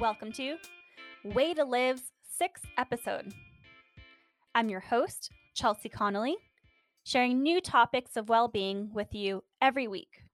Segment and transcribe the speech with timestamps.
[0.00, 0.56] Welcome to
[1.22, 3.32] Way to Live's sixth episode.
[4.52, 6.34] I'm your host, Chelsea Connolly,
[7.04, 10.24] sharing new topics of well being with you every week.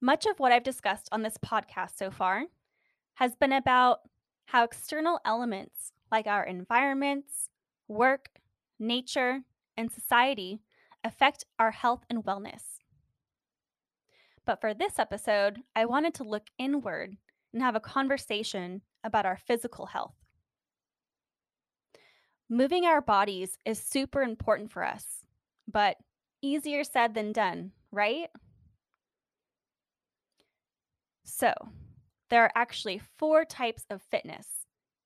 [0.00, 2.44] Much of what I've discussed on this podcast so far
[3.16, 4.00] has been about
[4.46, 7.50] how external elements like our environments,
[7.86, 8.40] work,
[8.78, 9.40] nature,
[9.76, 10.62] and society
[11.04, 12.62] affect our health and wellness.
[14.46, 17.18] But for this episode, I wanted to look inward
[17.52, 20.14] and have a conversation about our physical health.
[22.48, 25.24] Moving our bodies is super important for us,
[25.70, 25.96] but
[26.40, 28.28] easier said than done, right?
[31.24, 31.52] So,
[32.30, 34.46] there are actually four types of fitness,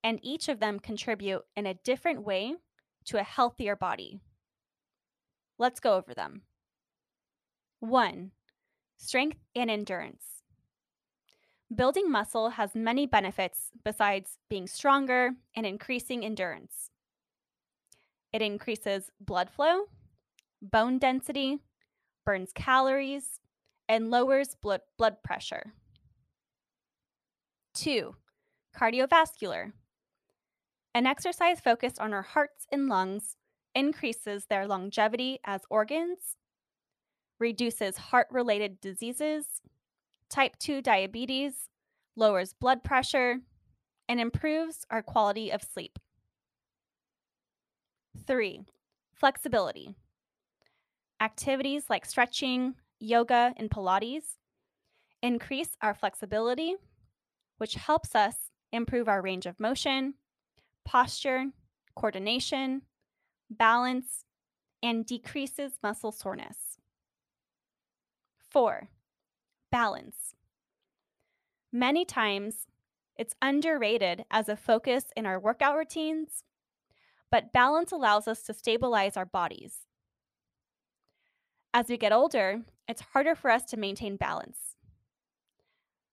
[0.05, 2.55] and each of them contribute in a different way
[3.07, 4.21] to a healthier body.
[5.59, 6.43] Let's go over them.
[7.81, 8.31] One,
[8.99, 10.42] strength and endurance.
[11.75, 16.91] Building muscle has many benefits besides being stronger and increasing endurance.
[18.33, 19.85] It increases blood flow,
[20.61, 21.61] bone density,
[22.27, 23.41] burns calories,
[23.89, 25.73] and lowers blood, blood pressure.
[27.75, 28.17] Two,
[28.77, 29.73] cardiovascular.
[30.95, 33.37] An exercise focused on our hearts and lungs
[33.75, 36.37] increases their longevity as organs,
[37.39, 39.63] reduces heart related diseases,
[40.33, 41.69] type 2 diabetes,
[42.17, 43.41] lowers blood pressure,
[44.09, 45.99] and improves our quality of sleep.
[48.27, 48.63] Three,
[49.15, 49.95] flexibility.
[51.21, 54.39] Activities like stretching, yoga, and Pilates
[55.23, 56.75] increase our flexibility,
[57.59, 58.35] which helps us
[58.73, 60.15] improve our range of motion,
[60.85, 61.47] posture,
[61.95, 62.83] coordination,
[63.51, 64.25] balance,
[64.83, 66.79] and decreases muscle soreness.
[68.51, 68.89] Four,
[69.73, 70.37] balance.
[71.73, 72.67] Many times,
[73.17, 76.45] it's underrated as a focus in our workout routines,
[77.31, 79.87] but balance allows us to stabilize our bodies.
[81.75, 84.77] As we get older, it's harder for us to maintain balance.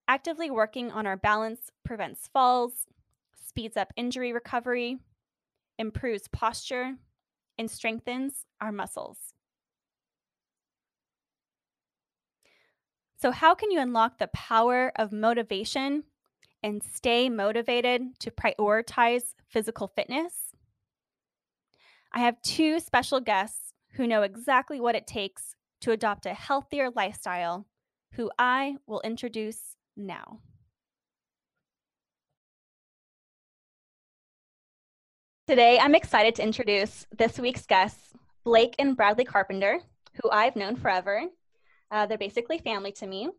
[0.08, 2.88] Actively working on our balance prevents falls,
[3.36, 4.98] speeds up injury recovery,
[5.78, 6.96] improves posture,
[7.58, 9.34] and strengthens our muscles.
[13.22, 16.04] So, how can you unlock the power of motivation
[16.64, 20.54] and stay motivated to prioritize physical fitness?
[22.14, 26.92] I have two special guests who know exactly what it takes to adopt a healthier
[26.92, 27.68] lifestyle,
[28.14, 30.40] who I will introduce now.
[35.46, 38.14] Today, I'm excited to introduce this week's guests,
[38.46, 39.82] Blake and Bradley Carpenter,
[40.22, 41.26] who I've known forever
[41.92, 43.30] uh, they're basically family to me.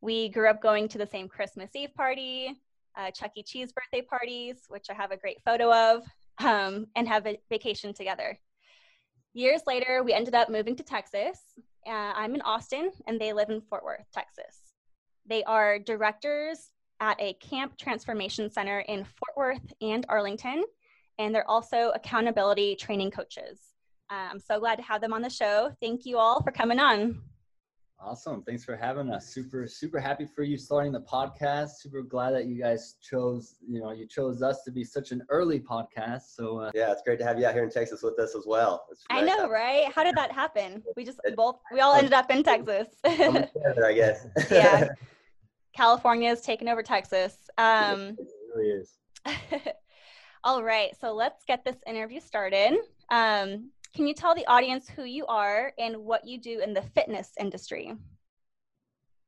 [0.00, 2.54] We grew up going to the same Christmas Eve party,
[2.96, 3.42] uh, Chuck E.
[3.42, 6.04] Cheese birthday parties, which I have a great photo of,
[6.38, 8.38] um, and have a vacation together.
[9.34, 11.40] Years later, we ended up moving to Texas.
[11.86, 14.60] Uh, I'm in Austin, and they live in Fort Worth, Texas.
[15.26, 16.70] They are directors
[17.00, 20.64] at a camp transformation center in Fort Worth and Arlington,
[21.18, 23.60] and they're also accountability training coaches.
[24.10, 25.70] Uh, I'm so glad to have them on the show.
[25.80, 27.20] Thank you all for coming on.
[28.00, 28.42] Awesome.
[28.42, 29.26] Thanks for having us.
[29.26, 31.78] Super, super happy for you starting the podcast.
[31.78, 35.22] Super glad that you guys chose, you know, you chose us to be such an
[35.30, 36.34] early podcast.
[36.36, 38.44] So uh, yeah, it's great to have you out here in Texas with us as
[38.46, 38.86] well.
[39.10, 39.90] I know, right?
[39.92, 40.82] How did that happen?
[40.96, 42.86] We just both, we all ended up in Texas.
[43.02, 44.26] together, I guess.
[44.50, 44.88] yeah.
[45.74, 47.50] California is taking over Texas.
[47.58, 48.92] Um, it really is.
[50.44, 50.90] all right.
[51.00, 52.78] So let's get this interview started.
[53.10, 56.82] Um, can you tell the audience who you are and what you do in the
[56.82, 57.94] fitness industry?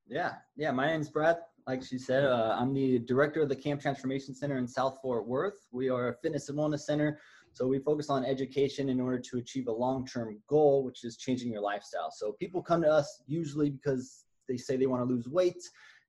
[0.08, 0.70] Yeah, yeah.
[0.70, 1.38] My name's Brad.
[1.66, 5.26] Like she said, uh, I'm the director of the Camp Transformation Center in South Fort
[5.26, 5.66] Worth.
[5.70, 7.20] We are a fitness and wellness center,
[7.52, 11.52] so we focus on education in order to achieve a long-term goal, which is changing
[11.52, 12.10] your lifestyle.
[12.10, 15.62] So people come to us usually because they say they want to lose weight,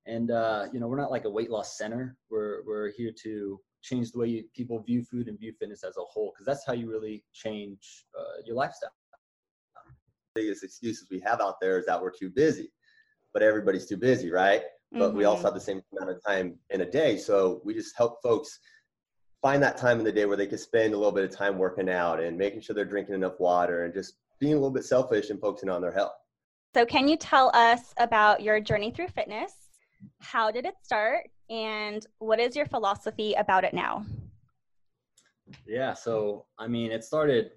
[0.08, 2.18] and uh, you know we're not like a weight loss center.
[2.30, 5.98] We're we're here to change the way you, people view food and view fitness as
[5.98, 8.92] a whole because that's how you really change uh, your lifestyle
[9.76, 12.72] the biggest excuses we have out there is that we're too busy
[13.34, 15.18] but everybody's too busy right but mm-hmm.
[15.18, 15.48] we also mm-hmm.
[15.48, 18.60] have the same amount of time in a day so we just help folks
[19.42, 21.58] find that time in the day where they can spend a little bit of time
[21.58, 24.86] working out and making sure they're drinking enough water and just being a little bit
[24.86, 26.14] selfish and focusing on their health
[26.74, 29.54] so can you tell us about your journey through fitness
[30.20, 34.06] how did it start and what is your philosophy about it now?
[35.68, 37.52] Yeah, so I mean, it started.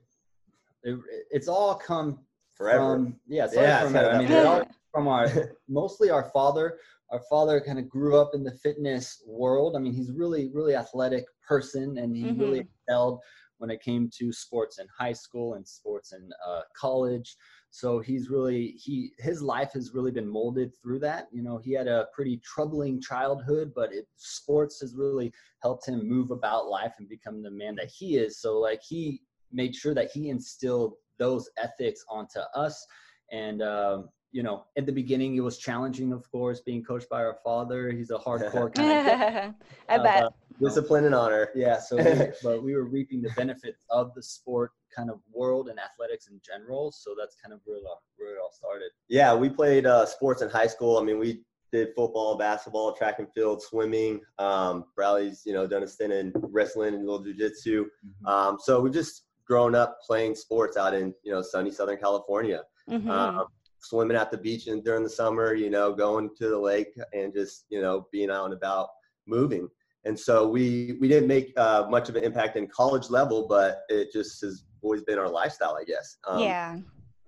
[0.83, 0.99] It,
[1.31, 2.19] it's all come
[2.55, 2.97] forever.
[2.97, 5.29] From, yeah, yeah, from, I mean, all from our
[5.69, 6.79] mostly our father
[7.11, 9.77] our father kind of grew up in the fitness world.
[9.77, 12.41] I mean, he's really, really athletic person, and he mm-hmm.
[12.41, 13.21] really excelled
[13.59, 17.37] when it came to sports in high school and sports in uh, college.
[17.75, 21.27] So he's really he his life has really been molded through that.
[21.33, 26.09] You know, he had a pretty troubling childhood, but it, sports has really helped him
[26.09, 28.39] move about life and become the man that he is.
[28.39, 32.87] So like he made sure that he instilled those ethics onto us
[33.33, 37.25] and um, you know, at the beginning it was challenging, of course, being coached by
[37.25, 37.91] our father.
[37.91, 39.55] He's a hardcore kind of.
[39.89, 40.33] I uh, bet.
[40.61, 41.49] Discipline and honor.
[41.55, 41.79] Yeah.
[41.79, 45.79] So, we, but we were reaping the benefits of the sport kind of world and
[45.79, 46.93] athletics in general.
[46.93, 48.91] So that's kind of where, the, where it all started.
[49.09, 50.99] Yeah, we played uh, sports in high school.
[50.99, 51.43] I mean, we
[51.73, 54.21] did football, basketball, track and field, swimming.
[54.39, 57.83] Um, Bradley's, you know, done a stint in wrestling and little jujitsu.
[57.83, 58.27] Mm-hmm.
[58.27, 62.63] Um, so we've just grown up playing sports out in, you know, sunny Southern California.
[62.89, 63.11] Mm-hmm.
[63.11, 63.47] Um,
[63.81, 67.33] swimming at the beach and during the summer, you know, going to the lake and
[67.35, 68.89] just, you know, being out and about
[69.27, 69.69] moving.
[70.05, 73.83] And so we we didn't make uh, much of an impact in college level, but
[73.89, 76.19] it just has always been our lifestyle, I guess.
[76.27, 76.77] Um, yeah.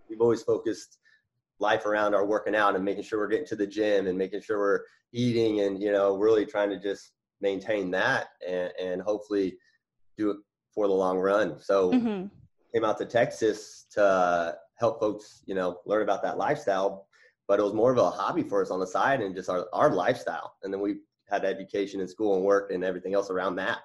[0.08, 0.99] We've always focused
[1.58, 4.43] life around our working out and making sure we're getting to the gym and making
[4.43, 4.81] sure we're
[5.12, 9.56] eating and you know really trying to just maintain that and, and hopefully
[10.17, 10.37] do it
[10.75, 11.58] for the long run.
[11.61, 12.26] So mm-hmm.
[12.73, 17.06] came out to Texas to help folks, you know, learn about that lifestyle.
[17.49, 19.67] But it was more of a hobby for us on the side and just our,
[19.73, 20.55] our lifestyle.
[20.62, 20.96] And then we
[21.28, 23.78] had education in school and work and everything else around that.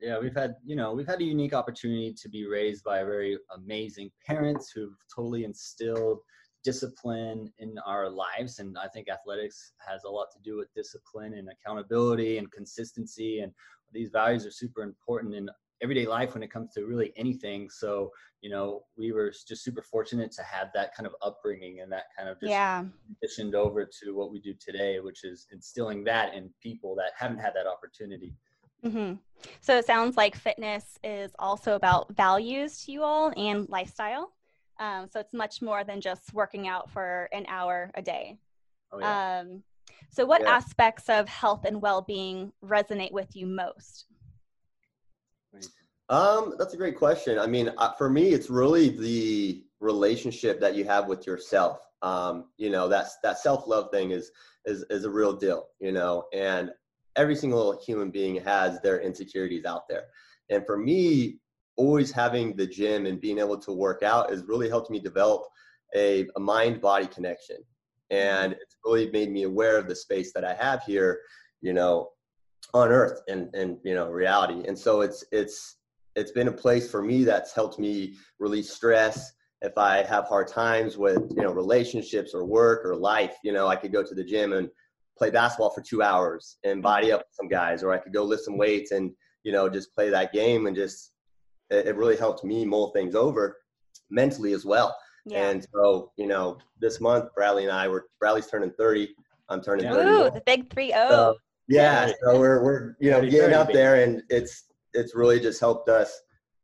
[0.00, 3.36] Yeah, we've had, you know, we've had a unique opportunity to be raised by very
[3.56, 6.18] amazing parents who've totally instilled
[6.62, 8.58] discipline in our lives.
[8.60, 13.40] And I think athletics has a lot to do with discipline and accountability and consistency.
[13.40, 13.52] And
[13.92, 15.48] these values are super important in
[15.82, 17.70] everyday life when it comes to really anything.
[17.70, 18.10] So,
[18.40, 22.04] you know, we were just super fortunate to have that kind of upbringing and that
[22.16, 22.84] kind of just yeah.
[23.22, 27.38] transitioned over to what we do today, which is instilling that in people that haven't
[27.38, 28.34] had that opportunity.
[28.84, 29.14] Mm-hmm.
[29.60, 34.32] So it sounds like fitness is also about values to you all and lifestyle.
[34.80, 38.38] Um, so it's much more than just working out for an hour a day.
[38.92, 39.40] Oh, yeah.
[39.40, 39.62] um,
[40.10, 40.50] so, what yeah.
[40.50, 44.06] aspects of health and well being resonate with you most?
[46.10, 47.38] Um, that's a great question.
[47.38, 51.80] I mean, uh, for me, it's really the relationship that you have with yourself.
[52.02, 54.30] Um, you know, that's that self-love thing is
[54.64, 55.66] is is a real deal.
[55.80, 56.70] You know, and
[57.16, 60.04] every single human being has their insecurities out there.
[60.50, 61.38] And for me,
[61.76, 65.42] always having the gym and being able to work out has really helped me develop
[65.94, 67.56] a, a mind-body connection.
[68.10, 71.20] And it's really made me aware of the space that I have here,
[71.60, 72.10] you know,
[72.74, 75.77] on earth and and you know reality and so it's it's
[76.18, 79.32] it's been a place for me that's helped me release stress.
[79.60, 83.66] If i have hard times with you know relationships or work or life you know
[83.66, 84.68] i could go to the gym and
[85.18, 88.44] play basketball for two hours and body up some guys or i could go lift
[88.44, 89.10] some weights and
[89.42, 91.10] you know just play that game and just
[91.70, 93.56] it, it really helped me mull things over
[94.10, 94.96] mentally as well.
[95.26, 95.50] Yeah.
[95.50, 99.12] and so you know this month bradley and i were bradley's turning 30
[99.48, 101.34] i'm turning Ooh, 30 the big 3 0
[101.66, 105.88] yeah so we're we're you know getting up there and it's it's really just helped
[105.88, 106.20] us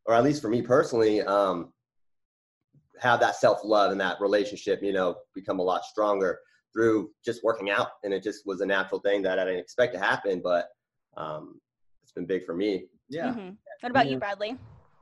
[0.06, 1.73] or at least for me personally um
[3.00, 6.38] have that self-love and that relationship you know become a lot stronger
[6.75, 7.88] through just working out.
[8.03, 10.67] And it just was a natural thing that i didn't expect to happen but
[11.17, 11.60] um
[12.03, 12.84] it's been big for me.
[13.08, 13.29] Yeah.
[13.29, 13.51] Mm-hmm.
[13.81, 14.56] what about you bradley?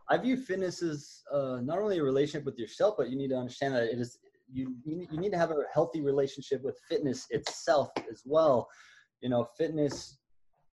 [0.09, 3.37] I view fitness as uh, not only a relationship with yourself but you need to
[3.37, 4.19] understand that it is
[4.53, 8.69] you, you need to have a healthy relationship with fitness itself as well.
[9.23, 10.19] You know, fitness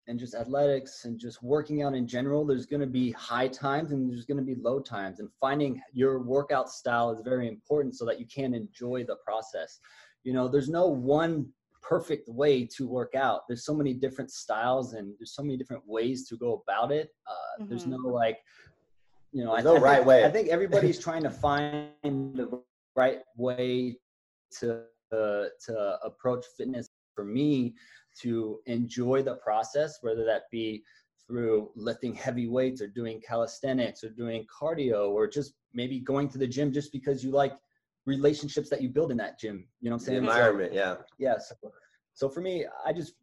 [0.09, 3.91] and just athletics and just working out in general, there's going to be high times
[3.91, 5.19] and there's going to be low times.
[5.19, 9.79] And finding your workout style is very important so that you can enjoy the process.
[10.23, 11.47] You know, there's no one
[11.83, 13.41] perfect way to work out.
[13.47, 17.09] There's so many different styles and there's so many different ways to go about it.
[17.27, 17.69] Uh, mm-hmm.
[17.69, 18.39] There's no like,
[19.31, 20.25] you know, I, no I right think, way.
[20.25, 22.61] I think everybody's trying to find the
[22.95, 23.99] right way
[24.59, 26.89] to uh, to approach fitness.
[27.15, 27.75] For me,
[28.21, 30.83] to enjoy the process, whether that be
[31.25, 36.37] through lifting heavy weights or doing calisthenics or doing cardio or just maybe going to
[36.37, 37.53] the gym just because you like
[38.05, 39.67] relationships that you build in that gym.
[39.81, 40.23] You know what I'm saying?
[40.23, 40.95] The environment, yeah.
[41.19, 41.37] Yeah.
[41.37, 41.55] So,
[42.13, 43.13] so for me, I just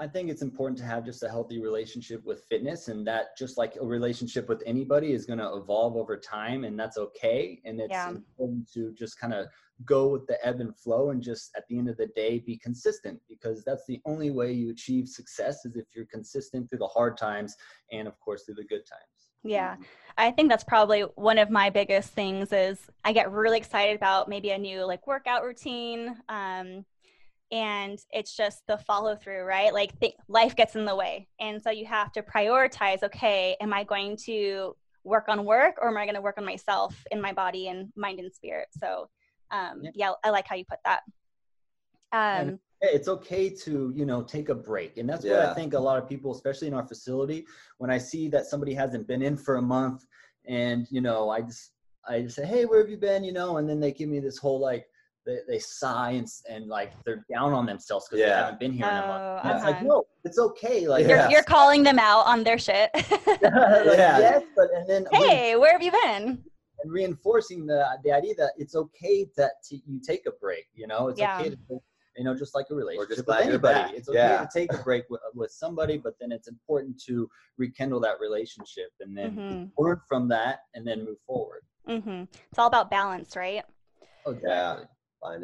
[0.00, 3.58] I think it's important to have just a healthy relationship with fitness, and that just
[3.58, 7.60] like a relationship with anybody is going to evolve over time, and that's okay.
[7.64, 8.10] And it's yeah.
[8.10, 9.46] important to just kind of
[9.84, 12.56] go with the ebb and flow, and just at the end of the day, be
[12.58, 16.86] consistent because that's the only way you achieve success is if you're consistent through the
[16.86, 17.56] hard times
[17.90, 19.32] and, of course, through the good times.
[19.42, 19.76] Yeah.
[20.16, 24.28] I think that's probably one of my biggest things is I get really excited about
[24.28, 26.16] maybe a new like workout routine.
[26.28, 26.84] Um,
[27.52, 29.72] and it's just the follow through right?
[29.72, 31.28] Like th- life gets in the way.
[31.38, 35.88] And so you have to prioritize okay am i going to work on work or
[35.88, 38.68] am i going to work on myself in my body and mind and spirit?
[38.80, 39.08] So
[39.50, 39.90] um, yeah.
[39.94, 41.02] yeah i like how you put that.
[42.12, 44.96] Um, it's okay to you know take a break.
[44.96, 45.38] And that's yeah.
[45.38, 47.46] what i think a lot of people especially in our facility
[47.78, 50.06] when i see that somebody hasn't been in for a month
[50.46, 51.72] and you know i just
[52.08, 53.22] i just say hey where have you been?
[53.22, 54.86] you know and then they give me this whole like
[55.26, 58.26] they, they sigh and, and like they're down on themselves because yeah.
[58.26, 59.40] they haven't been here in a month.
[59.44, 59.54] Oh.
[59.54, 60.88] It's like, no, it's okay.
[60.88, 62.90] Like you're, you're calling them out on their shit.
[62.94, 64.18] like, yeah.
[64.18, 66.42] Yes, but and then hey, where have you been?
[66.82, 70.66] And reinforcing the the idea that it's okay that to, you take a break.
[70.74, 71.40] You know, it's yeah.
[71.40, 71.80] okay to
[72.16, 73.96] you know, just like a relationship or just with anybody.
[73.96, 74.44] It's okay yeah.
[74.44, 78.90] to take a break with, with somebody, but then it's important to rekindle that relationship
[79.00, 79.82] and then mm-hmm.
[79.82, 81.62] learn from that and then move forward.
[81.88, 82.24] Mm-hmm.
[82.50, 83.64] It's all about balance, right?
[84.26, 84.80] Oh, yeah.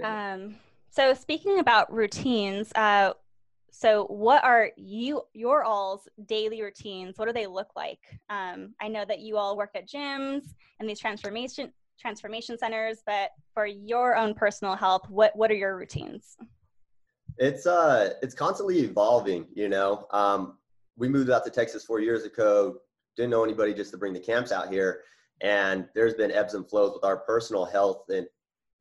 [0.05, 0.57] Um,
[0.91, 3.13] so speaking about routines, uh,
[3.71, 7.19] so what are you your all's daily routines?
[7.19, 8.01] What do they look like?
[8.29, 13.31] Um, I know that you all work at gyms and these transformation transformation centers, but
[13.55, 16.37] for your own personal health, what what are your routines?
[17.37, 20.07] It's uh it's constantly evolving, you know.
[20.11, 20.59] Um,
[20.97, 22.79] we moved out to Texas four years ago,
[23.17, 25.03] didn't know anybody just to bring the camps out here.
[25.41, 28.27] And there's been ebbs and flows with our personal health and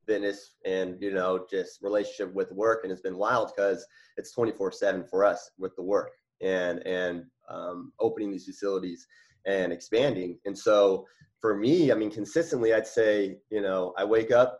[0.08, 3.86] fitness and you know just relationship with work and it's been wild because
[4.16, 6.10] it's 24 7 for us with the work
[6.40, 9.06] and and um, opening these facilities
[9.46, 10.38] and expanding.
[10.44, 11.06] And so
[11.40, 14.58] for me i mean consistently i'd say you know i wake up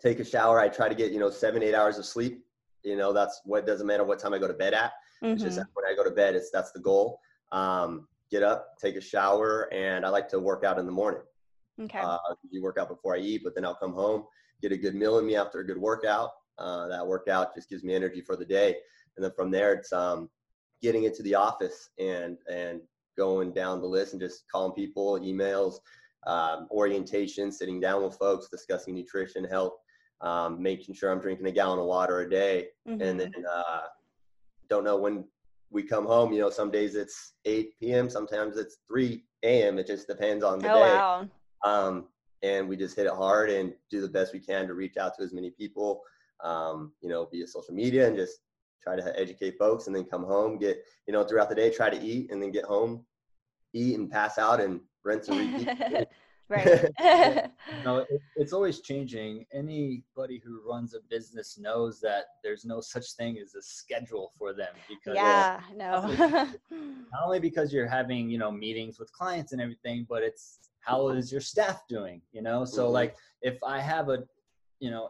[0.00, 2.42] take a shower i try to get you know seven eight hours of sleep.
[2.82, 4.92] You know that's what doesn't matter what time i go to bed at.
[5.22, 5.34] Mm-hmm.
[5.34, 5.68] it's just mm-hmm.
[5.74, 7.20] when i go to bed it's that's the goal.
[7.52, 11.20] Um, get up take a shower and i like to work out in the morning.
[11.80, 11.98] Okay.
[11.98, 12.18] Uh,
[12.50, 14.24] you work out before i eat but then i'll come home
[14.62, 16.30] get a good meal in me after a good workout.
[16.58, 18.76] Uh, that workout just gives me energy for the day.
[19.16, 20.30] And then from there, it's um,
[20.80, 22.80] getting into the office and and
[23.16, 25.74] going down the list and just calling people, emails,
[26.26, 29.74] um, orientation, sitting down with folks, discussing nutrition, health,
[30.22, 33.02] um, making sure I'm drinking a gallon of water a day, mm-hmm.
[33.02, 33.82] and then uh,
[34.68, 35.24] don't know when
[35.70, 36.32] we come home.
[36.32, 39.78] You know, some days it's 8 p.m., sometimes it's 3 a.m.
[39.78, 40.94] It just depends on the oh, day.
[40.94, 41.28] Wow.
[41.64, 42.06] Um,
[42.42, 45.16] and we just hit it hard and do the best we can to reach out
[45.16, 46.02] to as many people,
[46.42, 48.40] um, you know, via social media and just
[48.82, 51.88] try to educate folks and then come home, get, you know, throughout the day, try
[51.88, 53.04] to eat and then get home,
[53.72, 56.08] eat and pass out and rinse and repeat.
[56.48, 56.90] right.
[57.84, 59.46] no, it, it's always changing.
[59.52, 64.52] Anybody who runs a business knows that there's no such thing as a schedule for
[64.52, 66.12] them because yeah, no.
[66.70, 71.08] not only because you're having, you know, meetings with clients and everything, but it's how
[71.08, 72.94] is your staff doing you know so mm-hmm.
[72.94, 74.22] like if i have a
[74.80, 75.08] you know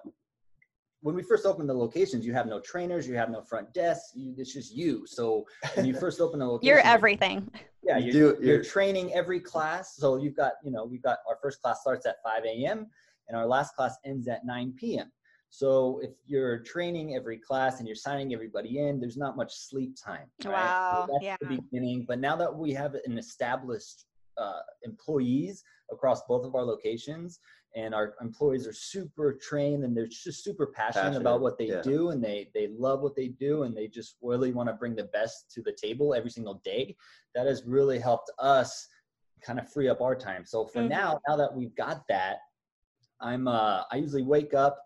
[1.01, 4.13] when we first opened the locations you have no trainers you have no front desks
[4.15, 7.49] you, it's just you so when you first open a location you're everything
[7.83, 11.19] yeah you do you're, you're training every class so you've got you know we've got
[11.29, 12.87] our first class starts at 5 a.m
[13.29, 15.11] and our last class ends at 9 p.m
[15.55, 19.95] so if you're training every class and you're signing everybody in, there's not much sleep
[20.03, 20.27] time.
[20.43, 20.55] Right?
[20.55, 21.05] Wow.
[21.07, 21.37] So that's yeah.
[21.43, 22.07] the beginning.
[22.09, 24.07] But now that we have an established
[24.39, 27.41] uh, employees across both of our locations
[27.75, 31.21] and our employees are super trained and they're just super passionate, passionate.
[31.21, 31.83] about what they yeah.
[31.83, 34.95] do and they they love what they do and they just really want to bring
[34.95, 36.95] the best to the table every single day
[37.35, 38.89] that has really helped us
[39.43, 40.89] kind of free up our time so for mm-hmm.
[40.89, 42.37] now now that we've got that
[43.21, 44.79] i'm uh i usually wake up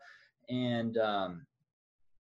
[0.48, 1.46] and um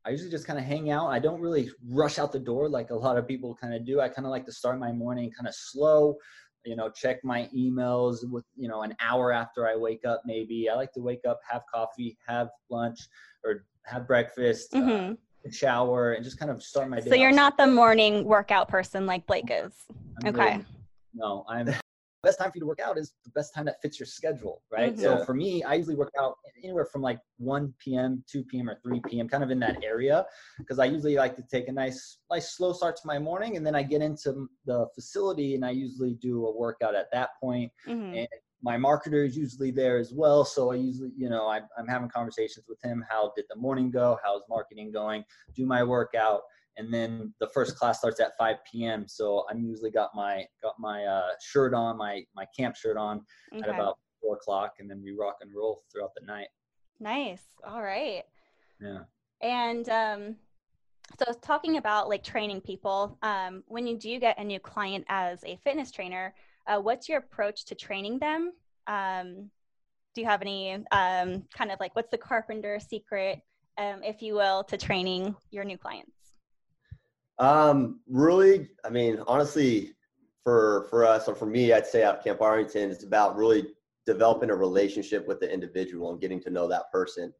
[0.06, 1.08] I usually just kind of hang out.
[1.08, 4.00] I don't really rush out the door like a lot of people kind of do.
[4.00, 6.16] I kind of like to start my morning kind of slow,
[6.64, 10.68] you know check my emails with you know an hour after i wake up maybe.
[10.68, 13.00] I like to wake up have coffee have lunch
[13.44, 15.12] or have breakfast uh, mm-hmm.
[15.12, 18.68] uh, shower and just kind of start my day so you're not the morning workout
[18.68, 19.72] person like blake is.
[20.22, 20.52] I'm okay.
[20.52, 20.64] really,
[21.14, 21.74] no i'm
[22.24, 24.62] best time for you to work out is the best time that fits your schedule,
[24.70, 24.92] right?
[24.92, 25.02] Mm-hmm.
[25.02, 28.78] So for me, I usually work out anywhere from like 1 p.m., 2 p.m., or
[28.82, 30.24] 3 p.m., kind of in that area,
[30.58, 33.66] because I usually like to take a nice, nice slow start to my morning, and
[33.66, 37.70] then I get into the facility, and I usually do a workout at that point.
[37.86, 38.14] Mm-hmm.
[38.14, 38.28] And
[38.62, 42.08] my marketer is usually there as well, so I usually, you know, I, I'm having
[42.08, 43.04] conversations with him.
[43.08, 44.18] How did the morning go?
[44.24, 45.24] How's marketing going?
[45.54, 46.40] Do my workout
[46.76, 49.06] and then the first class starts at 5 p.m.
[49.06, 53.22] So I'm usually got my got my uh, shirt on, my my camp shirt on
[53.52, 53.62] okay.
[53.62, 56.48] at about four o'clock, and then we rock and roll throughout the night.
[57.00, 57.42] Nice.
[57.66, 58.22] All right.
[58.80, 59.00] Yeah.
[59.40, 60.36] And um,
[61.18, 65.44] so talking about like training people, um, when you do get a new client as
[65.44, 66.34] a fitness trainer,
[66.66, 68.52] uh, what's your approach to training them?
[68.86, 69.50] Um,
[70.14, 73.40] do you have any um, kind of like what's the carpenter secret
[73.78, 76.13] um, if you will, to training your new clients?
[77.38, 79.94] Um, really, I mean, honestly,
[80.42, 83.68] for for us or for me, I'd say at Camp Arlington, it's about really
[84.06, 87.32] developing a relationship with the individual and getting to know that person,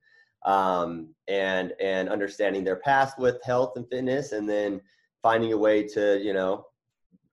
[0.44, 4.80] um, and and understanding their past with health and fitness, and then
[5.22, 6.66] finding a way to you know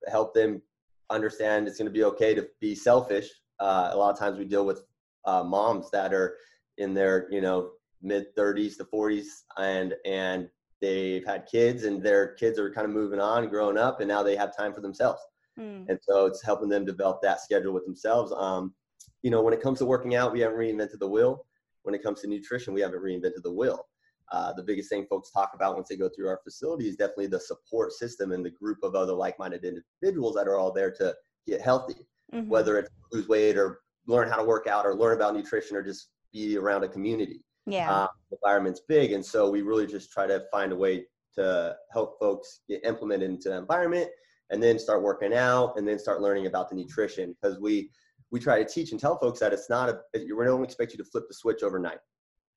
[0.08, 0.62] help them
[1.10, 3.28] understand it's going to be okay to be selfish.
[3.60, 4.82] Uh, a lot of times we deal with
[5.24, 6.36] uh, moms that are
[6.78, 7.70] in their you know
[8.02, 9.26] mid 30s to 40s
[9.58, 10.48] and and
[10.82, 14.22] they've had kids and their kids are kind of moving on growing up and now
[14.22, 15.20] they have time for themselves.
[15.60, 15.86] Mm.
[15.90, 18.32] and so it's helping them develop that schedule with themselves.
[18.32, 18.74] Um,
[19.22, 21.46] you know when it comes to working out we haven't reinvented the wheel.
[21.84, 23.86] When it comes to nutrition we haven't reinvented the wheel.
[24.30, 27.26] Uh, the biggest thing folks talk about once they go through our facility is definitely
[27.26, 31.14] the support system and the group of other like-minded individuals that are all there to
[31.46, 32.06] get healthy.
[32.34, 32.48] Mm-hmm.
[32.48, 35.82] whether it's lose weight or learn how to work out or learn about nutrition or
[35.82, 37.90] just be around a community yeah.
[37.90, 41.04] Uh, environment's big and so we really just try to find a way
[41.34, 44.10] to help folks get implemented into the environment
[44.50, 47.90] and then start working out and then start learning about the nutrition because we
[48.30, 50.98] we try to teach and tell folks that it's not a we don't expect you
[50.98, 51.98] to flip the switch overnight.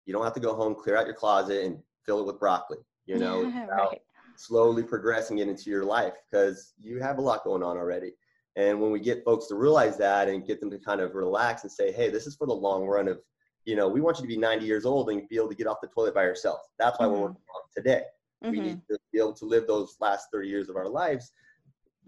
[0.05, 2.77] You don't have to go home clear out your closet and fill it with broccoli
[3.05, 3.43] you know?
[3.69, 4.01] Right.
[4.35, 8.11] slowly progressing it into your life because you have a lot going on already.
[8.57, 11.63] And when we get folks to realize that and get them to kind of relax
[11.63, 13.19] and say hey this is for the long run of
[13.65, 15.67] you know, we want you to be 90 years old and be able to get
[15.67, 16.61] off the toilet by yourself.
[16.77, 17.15] That's why mm-hmm.
[17.15, 18.03] we're working on today.
[18.43, 18.51] Mm-hmm.
[18.51, 21.31] We need to be able to live those last 30 years of our lives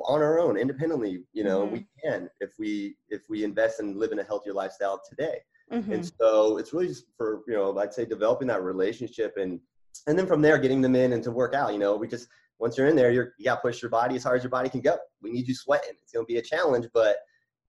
[0.02, 1.24] on our own, independently.
[1.34, 1.74] You know, mm-hmm.
[1.74, 5.40] we can if we if we invest and live in a healthier lifestyle today.
[5.72, 5.92] Mm-hmm.
[5.92, 9.60] And so it's really just for you know, I'd say developing that relationship and
[10.06, 11.74] and then from there getting them in and to work out.
[11.74, 12.28] You know, we just
[12.60, 14.52] once you're in there, you're you got to push your body as hard as your
[14.52, 14.98] body can go.
[15.22, 15.96] We need you sweating.
[16.02, 17.18] It's going to be a challenge, but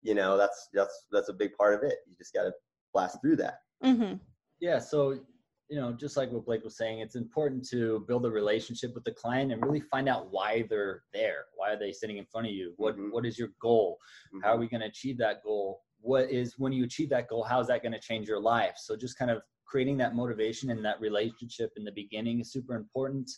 [0.01, 1.97] you know that's that's that's a big part of it.
[2.07, 2.53] You just got to
[2.93, 3.59] blast through that.
[3.83, 4.15] Mm-hmm.
[4.59, 4.79] Yeah.
[4.79, 5.19] So,
[5.69, 9.03] you know, just like what Blake was saying, it's important to build a relationship with
[9.03, 11.45] the client and really find out why they're there.
[11.55, 12.73] Why are they sitting in front of you?
[12.77, 13.09] What mm-hmm.
[13.11, 13.97] what is your goal?
[14.33, 14.45] Mm-hmm.
[14.45, 15.81] How are we going to achieve that goal?
[16.01, 17.43] What is when you achieve that goal?
[17.43, 18.75] How is that going to change your life?
[18.77, 22.75] So, just kind of creating that motivation and that relationship in the beginning is super
[22.75, 23.29] important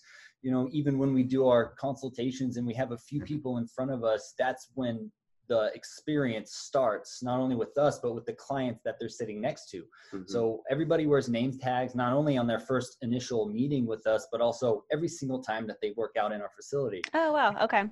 [0.41, 3.67] you know even when we do our consultations and we have a few people in
[3.67, 5.11] front of us that's when
[5.47, 9.69] the experience starts not only with us but with the clients that they're sitting next
[9.69, 9.83] to.
[10.13, 10.23] Mm-hmm.
[10.25, 14.41] so everybody wears name tags not only on their first initial meeting with us but
[14.41, 17.01] also every single time that they work out in our facility.
[17.13, 17.55] Oh wow.
[17.63, 17.85] Okay.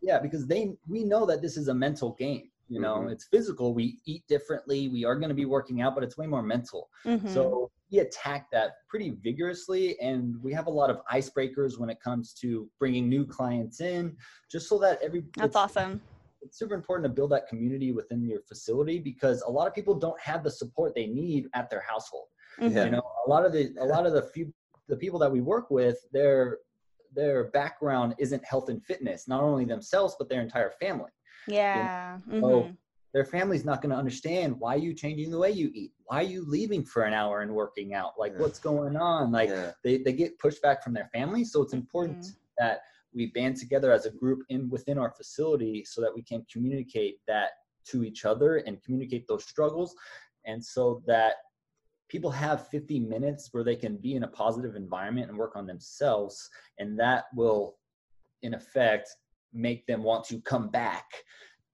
[0.00, 3.00] Yeah because they we know that this is a mental game you know?
[3.00, 3.10] Mm-hmm.
[3.10, 3.74] it's physical.
[3.74, 4.88] We eat differently.
[4.88, 6.88] We are going to be working out but it's way more mental.
[7.04, 7.28] Mm-hmm.
[7.28, 12.00] so we attack that pretty vigorously and we have a lot of icebreakers when it
[12.00, 14.16] comes to bringing new clients in
[14.50, 16.00] just so that every that's awesome
[16.42, 19.94] it's super important to build that community within your facility because a lot of people
[19.94, 22.26] don't have the support they need at their household.
[22.60, 22.76] Mm-hmm.
[22.76, 24.52] You know, a lot of the a lot of the few
[24.88, 26.58] the people that we work with, their
[27.14, 31.10] their background isn't health and fitness, not only themselves but their entire family.
[31.48, 32.18] Yeah.
[32.30, 32.46] You know?
[32.48, 32.70] mm-hmm.
[32.70, 32.76] So
[33.12, 36.22] their family's not going to understand why you changing the way you eat why are
[36.22, 38.40] you leaving for an hour and working out like yeah.
[38.40, 39.72] what's going on like yeah.
[39.84, 42.32] they, they get pushback from their family so it's important mm-hmm.
[42.58, 42.80] that
[43.14, 47.18] we band together as a group in within our facility so that we can communicate
[47.26, 47.50] that
[47.86, 49.94] to each other and communicate those struggles.
[50.44, 51.34] And so that
[52.08, 55.66] people have 50 minutes where they can be in a positive environment and work on
[55.66, 57.76] themselves and that will
[58.42, 59.08] in effect
[59.54, 61.06] make them want to come back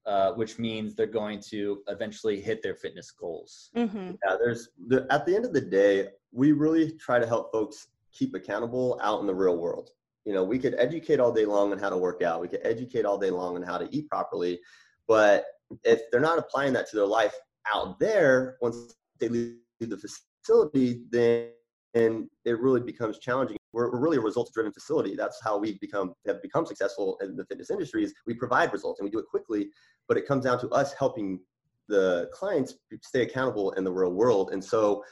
[0.07, 3.71] uh, which means they're going to eventually hit their fitness goals.
[3.77, 4.13] Mm-hmm.
[4.25, 7.89] yeah there's the, at the end of the day we really try to help folks
[8.13, 9.91] keep accountable out in the real world
[10.29, 12.43] you know, we could educate all day long on how to work out.
[12.43, 14.61] We could educate all day long on how to eat properly.
[15.07, 15.47] But
[15.85, 17.35] if they're not applying that to their life
[17.75, 21.49] out there, once they leave the facility, then
[21.95, 23.57] and it really becomes challenging.
[23.73, 25.17] We're, we're really a results-driven facility.
[25.17, 28.05] That's how we become have become successful in the fitness industry.
[28.05, 29.71] Is we provide results and we do it quickly,
[30.09, 31.41] but it comes down to us helping
[31.89, 34.51] the clients stay accountable in the real world.
[34.53, 35.03] And so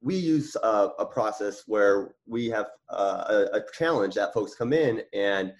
[0.00, 5.02] we use a, a process where we have a, a, challenge that folks come in
[5.12, 5.52] and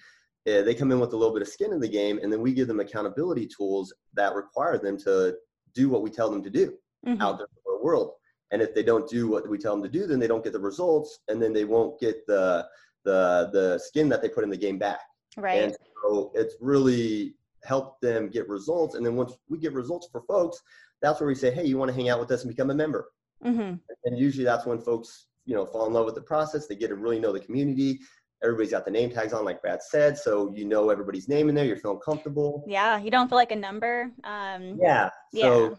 [0.47, 2.41] uh, they come in with a little bit of skin in the game and then
[2.41, 5.35] we give them accountability tools that require them to
[5.73, 6.73] do what we tell them to do
[7.05, 7.21] mm-hmm.
[7.21, 8.13] out there in the world.
[8.51, 10.53] And if they don't do what we tell them to do then they don't get
[10.53, 12.65] the results and then they won't get the
[13.03, 15.01] the the skin that they put in the game back.
[15.37, 15.63] Right.
[15.63, 20.21] And so it's really helped them get results and then once we get results for
[20.21, 20.61] folks
[21.01, 22.73] that's where we say hey you want to hang out with us and become a
[22.73, 23.09] member
[23.45, 23.75] Mm-hmm.
[24.05, 26.67] And usually that's when folks, you know, fall in love with the process.
[26.67, 27.99] They get to really know the community.
[28.43, 31.55] Everybody's got the name tags on, like Brad said, so you know everybody's name in
[31.55, 31.65] there.
[31.65, 32.63] You're feeling comfortable.
[32.67, 34.11] Yeah, you don't feel like a number.
[34.23, 35.09] Um, yeah.
[35.33, 35.75] So yeah.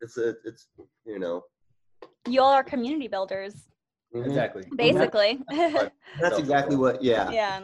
[0.00, 0.68] it's a, it's
[1.04, 1.42] you know.
[2.28, 3.54] You all are community builders.
[4.14, 4.26] Mhm.
[4.26, 4.64] Exactly.
[4.76, 5.40] Basically.
[6.20, 7.02] That's exactly what.
[7.02, 7.30] Yeah.
[7.30, 7.60] yeah.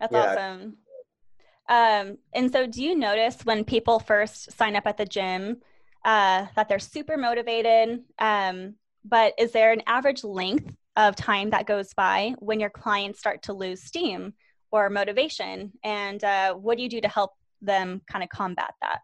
[0.00, 0.32] That's Yeah.
[0.32, 0.76] awesome.
[1.68, 5.62] Um, and so do you notice when people first sign up at the gym
[6.04, 8.02] uh, that they're super motivated?
[8.18, 13.18] Um, but is there an average length of time that goes by when your clients
[13.18, 14.34] start to lose steam
[14.70, 15.72] or motivation?
[15.84, 19.00] And uh, what do you do to help them kind of combat that?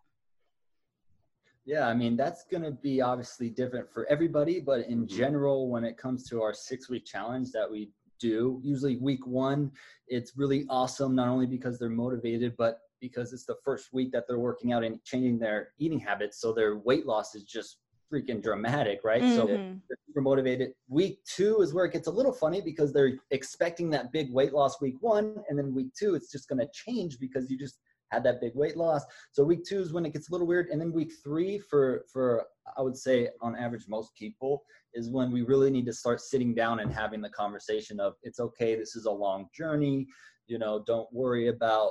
[1.65, 5.85] Yeah, I mean, that's going to be obviously different for everybody, but in general, when
[5.85, 9.71] it comes to our six week challenge that we do, usually week one,
[10.09, 14.25] it's really awesome, not only because they're motivated, but because it's the first week that
[14.29, 16.41] they're working out and changing their eating habits.
[16.41, 17.79] So their weight loss is just
[18.13, 19.25] freaking dramatic, right?
[19.25, 19.81] So Mhm.
[19.89, 20.73] they're super motivated.
[20.89, 24.53] Week two is where it gets a little funny because they're expecting that big weight
[24.53, 27.79] loss week one, and then week two, it's just going to change because you just
[28.11, 29.05] had that big weight loss.
[29.33, 32.07] So week two is when it gets a little weird, and then week three for
[32.11, 36.21] for I would say on average most people is when we really need to start
[36.23, 40.07] sitting down and having the conversation of it's okay, this is a long journey.
[40.47, 41.91] You know, don't worry about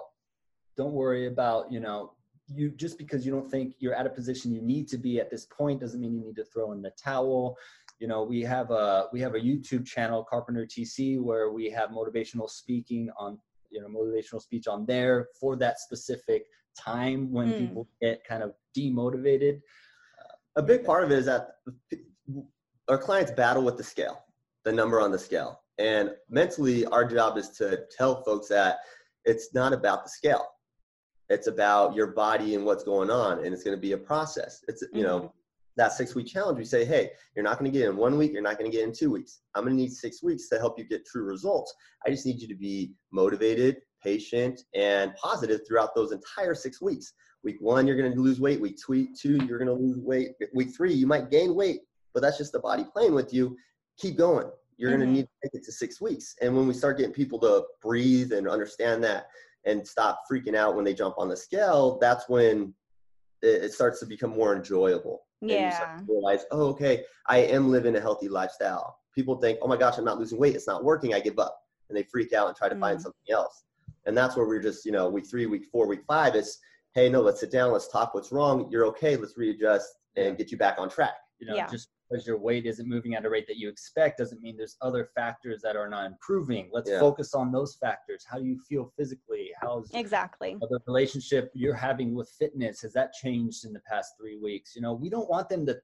[0.77, 2.13] don't worry about you know
[2.47, 5.29] you just because you don't think you're at a position you need to be at
[5.29, 7.57] this point doesn't mean you need to throw in the towel
[7.99, 11.89] you know we have a we have a youtube channel carpenter tc where we have
[11.89, 13.37] motivational speaking on
[13.69, 16.45] you know motivational speech on there for that specific
[16.77, 17.57] time when Mm.
[17.57, 19.59] people get kind of demotivated
[20.55, 21.49] a big part of it is that
[22.89, 24.23] our clients battle with the scale,
[24.63, 25.61] the number on the scale.
[25.77, 28.79] And mentally, our job is to tell folks that
[29.25, 30.47] it's not about the scale.
[31.29, 34.63] It's about your body and what's going on, and it's going to be a process.
[34.67, 35.33] It's you know
[35.75, 36.57] that six week challenge.
[36.57, 38.31] We say, hey, you're not going to get in one week.
[38.33, 39.41] You're not going to get in two weeks.
[39.53, 41.73] I'm going to need six weeks to help you get true results.
[42.05, 47.13] I just need you to be motivated, patient, and positive throughout those entire six weeks.
[47.43, 48.59] Week one, you're going to lose weight.
[48.59, 50.31] Week two, you're going to lose weight.
[50.53, 51.81] Week three, you might gain weight,
[52.13, 53.55] but that's just the body playing with you.
[53.99, 54.49] Keep going.
[54.77, 55.05] You're going Mhm.
[55.05, 56.35] to need to make it to six weeks.
[56.41, 59.27] And when we start getting people to breathe and understand that
[59.67, 62.73] and stop freaking out when they jump on the scale, that's when
[63.41, 65.21] it, it starts to become more enjoyable.
[65.41, 65.99] And you start Yeah.
[65.99, 68.97] to realize, oh, okay, I am living a healthy lifestyle.
[69.13, 70.55] People think, oh my gosh, I'm not losing weight.
[70.55, 71.13] It's not working.
[71.13, 71.55] I give up.
[71.89, 73.03] And they freak out and try to find Mm.
[73.03, 73.63] something else.
[74.05, 76.57] And that's where we're just, you know, week three, week four, week five is,
[76.95, 77.71] hey, no, let's sit down.
[77.71, 78.69] Let's talk what's wrong.
[78.71, 79.15] You're okay.
[79.17, 80.31] Let's readjust and Yeah.
[80.33, 81.15] get you back on track.
[81.39, 81.67] you know Yeah.
[81.67, 84.77] just because your weight isn't moving at a rate that you expect doesn't mean there's
[84.81, 86.99] other factors that are not improving let's Yeah.
[86.99, 90.57] focus on those factors how do you feel physically how's Exactly.
[90.59, 94.81] the relationship you're having with fitness has that changed in the past three weeks you
[94.81, 95.77] know we don't want them to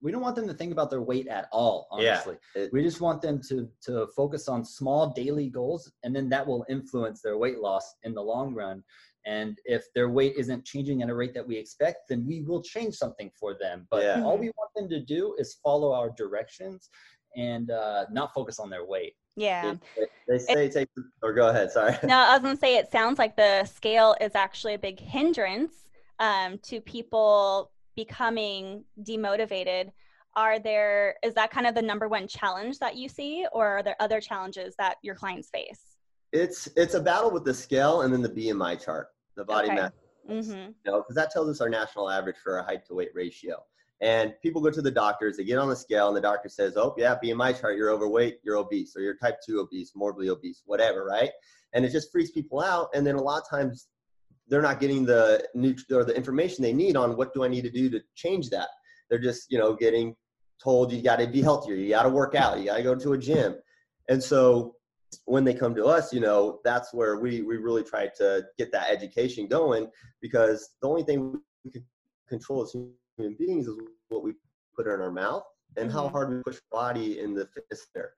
[0.00, 2.14] we don't want them to think about their weight at all Yeah.
[2.14, 6.28] honestly It- we just want them to to focus on small daily goals and then
[6.30, 8.82] that will influence their weight loss in the long run
[9.24, 12.62] and if their weight isn't changing at a rate that we expect then we will
[12.62, 14.22] change something for them but Yeah.
[14.24, 16.90] all we want them to do is follow our directions
[17.36, 19.74] and uh, not focus on their weight Yeah.
[19.96, 20.88] They, they say take,
[21.22, 21.70] or go ahead.
[21.72, 21.96] Sorry.
[22.04, 25.00] No, I was going to say it sounds like the scale is actually a big
[25.00, 25.72] hindrance
[26.20, 29.90] um, to people becoming demotivated.
[30.36, 33.82] Are there, is that kind of the number one challenge that you see, or are
[33.82, 35.91] there other challenges that your clients face?
[36.32, 39.76] It's it's a battle with the scale and then the BMI chart, the body Okay.
[39.76, 39.92] mass
[40.30, 40.70] Mm-hmm.
[40.84, 43.62] you know, because that tells us our national average for our height to weight ratio.
[44.00, 46.76] And people go to the doctors, they get on the scale, and the doctor says,
[46.76, 50.62] "Oh, yeah, BMI chart, you're overweight, you're obese, or you're type two obese, morbidly obese,
[50.64, 51.30] whatever, right?"
[51.72, 52.88] And it just freaks people out.
[52.94, 53.88] And then a lot of times,
[54.48, 57.62] they're not getting the new or the information they need on what do I need
[57.62, 58.68] to do to change that.
[59.08, 60.16] They're just, you know, getting
[60.62, 62.94] told you got to be healthier, you got to work out, you got to go
[62.96, 63.56] to a gym,
[64.08, 64.74] and so
[65.26, 68.72] when they come to us, you know, that's where we we really try to get
[68.72, 71.84] that education going because the only thing we can
[72.28, 73.76] control as human beings is
[74.08, 74.32] what we
[74.76, 75.44] put in our mouth
[75.76, 76.12] and how Mhm.
[76.12, 78.14] hard we push our body in the fitness there.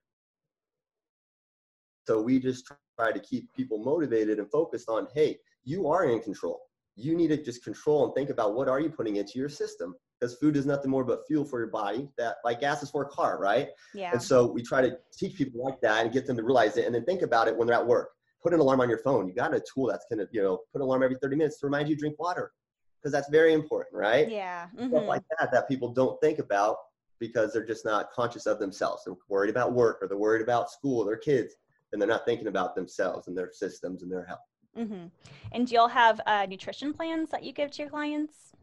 [2.06, 6.20] So we just try to keep people motivated and focused on, hey, you are in
[6.20, 6.60] control.
[6.96, 9.96] You need to just control and think about what are you putting into your system
[10.24, 12.08] because food is nothing more but fuel for your body.
[12.16, 13.68] That like gas is for a car, right?
[13.92, 14.12] Yeah.
[14.12, 16.86] And so we try to teach people like that and get them to realize it
[16.86, 18.10] and then think about it when they're at work.
[18.42, 19.28] Put an alarm on your phone.
[19.28, 21.66] You got a tool that's to, you know, put an alarm every 30 minutes to
[21.66, 22.52] remind you to drink water
[23.00, 24.30] because that's very important, right?
[24.30, 24.68] yeah.
[24.74, 25.06] Stuff mhm.
[25.06, 26.76] like that that people don't think about
[27.20, 29.02] because they're just not conscious of themselves.
[29.04, 31.54] They're worried about work or they're worried about school, their kids,
[31.92, 34.40] and they're not thinking about themselves and their systems and their health.
[34.76, 35.06] Mm-hmm.
[35.52, 38.54] And do y'all have uh, nutrition plans that you give to your clients?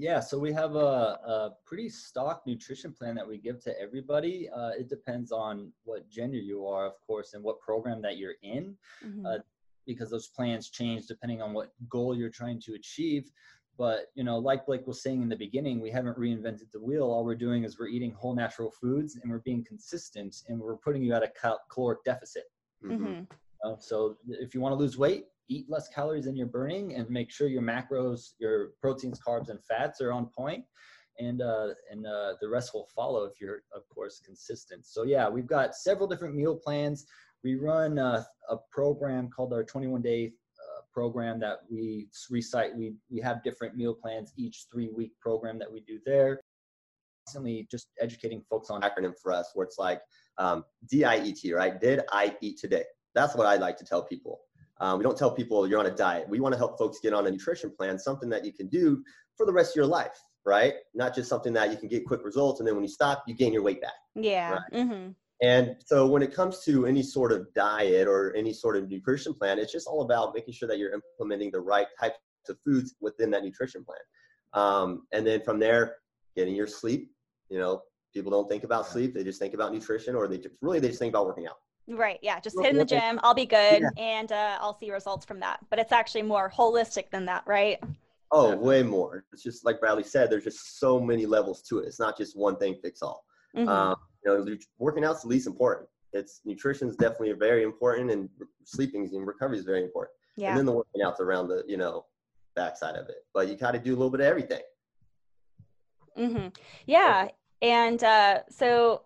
[0.00, 4.48] Yeah, so we have a, a pretty stock nutrition plan that we give to everybody.
[4.48, 8.36] Uh, it depends on what gender you are, of course, and what program that you're
[8.42, 9.26] in, Mhm.
[9.26, 9.38] Uh,
[9.86, 13.30] because those plans change depending on what goal you're trying to achieve.
[13.78, 17.04] but you know like blake was saying in the beginning we haven't reinvented the wheel
[17.12, 20.76] all we're doing is we're eating whole natural foods and we're being consistent and we're
[20.86, 22.44] putting you at a cal- caloric deficit
[22.84, 22.96] Mhm.
[22.98, 23.22] hmm
[23.64, 27.08] uh, so if you want to lose weight eat less calories than you're burning and
[27.10, 30.64] make sure your macros your proteins carbs and fats are on point
[31.18, 35.28] and uh, and uh, the rest will follow if you're of course consistent so yeah
[35.28, 37.06] we've got several different meal plans
[37.44, 42.94] we run uh, a program called our 21 day uh, program that we recite we
[43.10, 46.40] we have different meal plans each three week program that we do there
[47.26, 50.00] constantly just educating folks on acronym for us where it's like
[50.38, 51.80] um, D-I-E-T, right?
[51.80, 52.84] Did I eat today?
[53.14, 54.40] That's what I like to tell people.
[54.80, 56.28] Um, we don't tell people you're on a diet.
[56.28, 59.02] We want to help folks get on a nutrition plan, something that you can do
[59.36, 60.74] for the rest of your life, right?
[60.94, 63.34] Not just something that you can get quick results and then when you stop, you
[63.34, 63.92] gain your weight back.
[64.14, 64.58] Yeah.
[64.72, 64.86] Right.
[64.86, 65.08] hmm
[65.42, 69.34] And so when it comes to any sort of diet or any sort of nutrition
[69.34, 72.16] plan, it's just all about making sure that you're implementing the right types
[72.48, 73.98] of foods within that nutrition plan.
[74.52, 75.96] Um, and then from there,
[76.36, 77.10] getting your sleep.
[77.48, 77.82] You know,
[78.14, 80.88] people don't think about sleep; they just think about nutrition, or they just really they
[80.88, 81.56] just think about working out.
[81.90, 82.18] Right.
[82.22, 82.38] Yeah.
[82.40, 83.18] Just hit in the gym.
[83.22, 83.88] I'll be good, Yeah.
[83.98, 85.58] and uh, I'll see results from that.
[85.70, 87.78] But it's actually more holistic than that, right?
[88.32, 89.24] Oh, way more.
[89.32, 90.30] It's just like Bradley said.
[90.30, 91.86] There's just so many levels to it.
[91.86, 93.24] It's not just one thing fix all.
[93.56, 93.68] Mhm.
[93.68, 95.88] Um, you know, working out's the least important.
[96.12, 98.28] It's nutrition is definitely very important, and
[98.64, 100.14] sleeping and recovery is very important.
[100.36, 100.50] yeah.
[100.50, 102.06] and then the working out's around the you know
[102.54, 104.62] backside of it but you got to do a little bit of everything
[106.18, 106.48] Mm-hmm.
[106.86, 107.28] Yeah.
[107.62, 109.02] And uh, so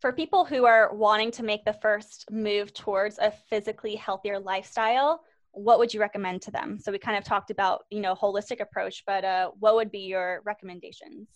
[0.00, 5.22] for people who are wanting to make the first move towards a physically healthier lifestyle,
[5.52, 6.78] what would you recommend to them?
[6.78, 10.00] So we kind of talked about, you know, holistic approach, but uh, what would be
[10.00, 11.26] your recommendations?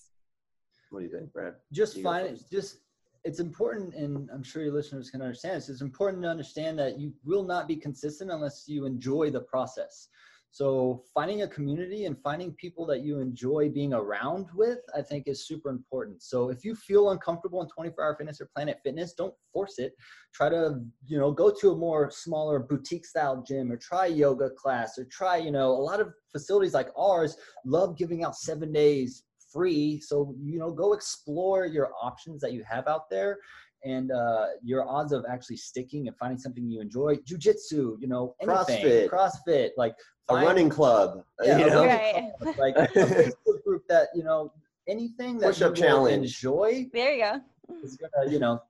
[0.92, 2.50] what do you think brad just You find first.
[2.50, 2.78] just
[3.24, 6.98] it's important and i'm sure your listeners can understand this it's important to understand that
[6.98, 10.08] you will not be consistent unless you enjoy the process
[10.52, 15.24] so finding a community and finding people that you enjoy being around with i think
[15.26, 16.22] is super important.
[16.22, 19.94] So if you feel uncomfortable in 24 hour fitness or planet fitness don't force it.
[20.34, 24.50] Try to you know go to a more smaller boutique style gym or try yoga
[24.50, 28.72] class or try you know a lot of facilities like ours love giving out seven
[28.72, 30.00] days free.
[30.00, 33.38] So you know go explore your options that you have out there
[33.84, 38.34] and uh, your odds of actually sticking and finding something you enjoy jujitsu you know
[38.40, 39.08] anything CrossFit.
[39.10, 39.94] crossfit like
[40.28, 42.32] a find- running club yeah, you a know running Right.
[42.40, 44.52] club, like a Facebook group that you know
[44.88, 46.24] anything that Push-up you will challenge.
[46.26, 47.40] enjoy There you go.
[47.82, 48.60] is gonna you know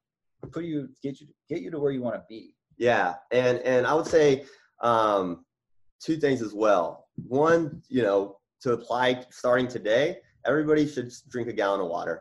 [0.51, 3.87] put you get you get you to where you want to be yeah and and
[3.87, 4.45] i would say
[4.81, 5.45] um
[6.01, 11.53] two things as well one you know to apply starting today everybody should drink a
[11.53, 12.21] gallon of water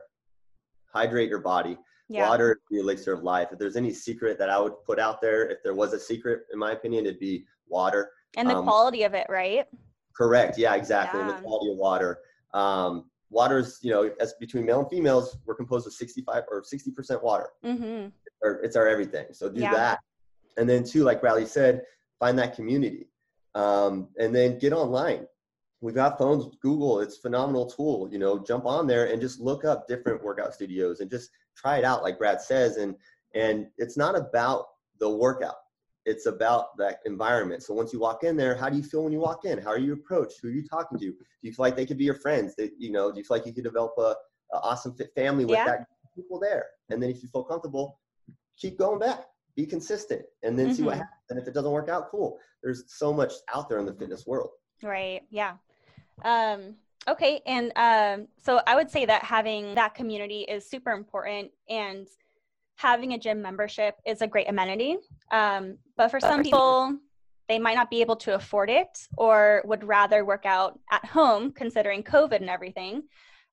[0.93, 1.77] hydrate your body
[2.12, 2.28] Yeah.
[2.30, 5.21] water is the elixir of life if there's any secret that i would put out
[5.21, 8.63] there if there was a secret in my opinion it'd be water And the um,
[8.63, 9.65] quality of it, right?
[10.15, 10.58] Correct.
[10.58, 11.19] Yeah, exactly.
[11.21, 12.19] And the quality of water.
[12.54, 16.62] Um, water is, you know, as between male and females, we're composed of 65 or
[16.62, 17.50] 60% water.
[17.65, 18.10] Mm-hmm.
[18.43, 19.28] Or it's our everything.
[19.32, 19.74] So do Yeah.
[19.74, 20.00] that.
[20.58, 21.84] And then too like Bradley said,
[22.19, 23.08] find that community.
[23.56, 25.26] Um, and then get online.
[25.82, 28.08] We've got phones, Google, it's a phenomenal tool.
[28.12, 31.78] You know, jump on there and just look up different workout studios and just try
[31.78, 32.78] it out, like Brad says.
[32.78, 32.96] And
[33.36, 34.66] and it's not about
[35.00, 35.56] the workout
[36.06, 37.64] it's about that environment.
[37.64, 39.60] So once you walk in there, how do you feel when you walk in?
[39.60, 40.40] How are you approached?
[40.42, 41.06] Who are you talking to?
[41.06, 42.56] Do you feel like they could be your friends?
[42.56, 44.16] That you know, do you feel like you could develop a,
[44.54, 45.66] a awesome fit family with Yeah.
[45.66, 45.86] that
[46.16, 46.66] people there?
[46.90, 48.00] And then if you feel comfortable,
[48.58, 49.26] keep going back.
[49.56, 51.00] Be consistent, and then see what Mhm.
[51.00, 51.22] happens.
[51.30, 52.40] And if it doesn't work out, cool.
[52.64, 54.52] There's so much out there in the fitness world.
[54.82, 55.22] Right.
[55.30, 55.58] Yeah.
[56.24, 57.42] Um, okay.
[57.46, 62.08] And um, so I would say that having that community is super important and
[62.76, 64.98] having a gym membership is a great amenity.
[65.32, 66.98] Um, but for some people,
[67.48, 71.52] they might not be able to afford it or would rather work out at home
[71.52, 73.04] considering COVID and everything.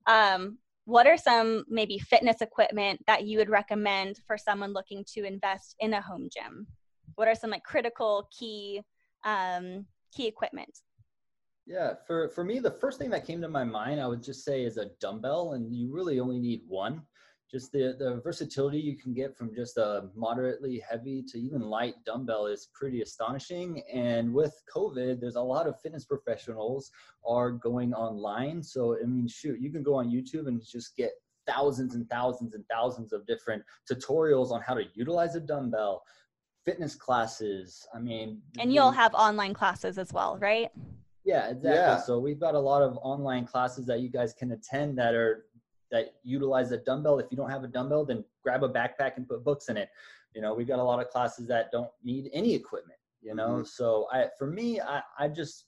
[0.06, 5.24] Um, what are some maybe fitness equipment that you would recommend for someone looking to
[5.24, 6.66] invest in a home gym?
[7.16, 8.80] What are some like critical key
[9.24, 9.84] um,
[10.14, 10.78] key equipment?
[11.68, 14.42] Yeah, for for me, the first thing that came to my mind, I would just
[14.42, 17.02] say is a dumbbell, and you really only need one.
[17.50, 21.96] Just the the versatility you can get from just a moderately heavy to even light
[22.06, 23.82] dumbbell is pretty astonishing.
[23.92, 26.90] And with COVID, there's a lot of fitness professionals
[27.26, 28.62] are going online.
[28.62, 31.12] So I mean, shoot, you can go on YouTube and just get
[31.46, 36.02] thousands and thousands and thousands of different tutorials on how to utilize a dumbbell,
[36.64, 37.86] fitness classes.
[37.94, 40.70] I mean, And you'll have online classes as well, right?
[41.28, 41.70] Yeah, exactly.
[41.74, 41.98] Yeah.
[41.98, 45.44] So we've got a lot of online classes that you guys can attend that are
[45.90, 47.18] that utilize a dumbbell.
[47.18, 49.88] If you don't have a dumbbell, then grab a backpack and put books in it.
[50.34, 52.98] You know, we've got a lot of classes that don't need any equipment.
[53.20, 53.66] You know, Mhm.
[53.66, 55.66] so I for me, I I just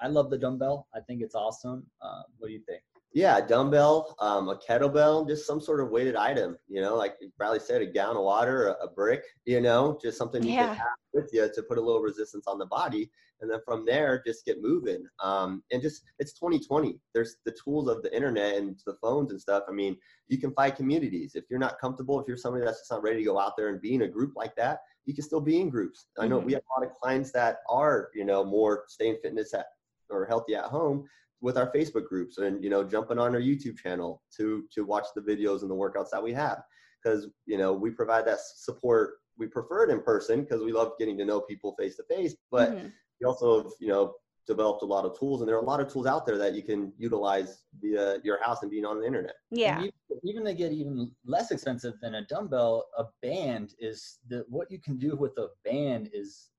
[0.00, 0.88] I love the dumbbell.
[0.94, 1.78] I think it's awesome.
[2.00, 2.82] Uh, what do you think?
[3.14, 6.56] Yeah, a dumbbell, um, a kettlebell, just some sort of weighted item.
[6.66, 9.22] You know, like Bradley said, a gallon of water, a, a brick.
[9.44, 10.66] You know, just something you Yeah.
[10.68, 13.10] can have with you to put a little resistance on the body,
[13.42, 15.04] and then from there, just get moving.
[15.22, 16.98] Um, and just it's 2020.
[17.12, 19.64] There's the tools of the internet and the phones and stuff.
[19.68, 19.98] I mean,
[20.28, 21.34] you can find communities.
[21.34, 23.68] If you're not comfortable, if you're somebody that's just not ready to go out there
[23.68, 26.06] and be in a group like that, you can still be in groups.
[26.18, 26.44] I know Mhm.
[26.46, 29.66] we have a lot of clients that are, you know, more staying fitness at
[30.08, 31.08] or healthy at home
[31.42, 35.06] with our Facebook groups and you know jumping on our YouTube channel to to watch
[35.14, 36.62] the videos and the workouts that we have
[37.02, 39.14] because you know we provide that support.
[39.38, 42.36] We prefer it in person because we love getting to know people face to face,
[42.50, 42.92] but Mhm.
[43.20, 44.14] we also have, you know
[44.48, 46.52] developed a lot of tools and there are a lot of tools out there that
[46.52, 49.36] you can utilize via your house and being on the internet.
[49.52, 49.78] yeah.
[49.78, 49.92] Even,
[50.24, 54.80] even to get even less expensive than a dumbbell, a band is the what you
[54.80, 56.50] can do with a band is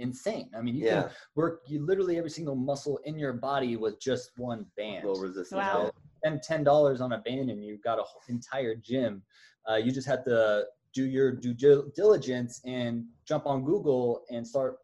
[0.00, 0.50] insane.
[0.56, 4.00] I mean, you Yeah, can work you literally every single muscle in your body with
[4.00, 5.06] just one band.
[5.06, 5.52] low resistance.
[5.58, 5.92] Wow.
[6.18, 9.22] Spend ten dollars on a band and you've got a whole entire gym.
[9.68, 11.54] Uh, you just have to do your due
[11.94, 14.78] diligence and jump on Google and start